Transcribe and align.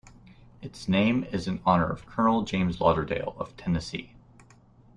Its 0.63 0.89
name 0.89 1.25
is 1.25 1.47
in 1.47 1.61
honor 1.63 1.85
of 1.87 2.07
Colonel 2.07 2.41
James 2.41 2.81
Lauderdale, 2.81 3.35
of 3.37 3.55
Tennessee. 3.55 4.15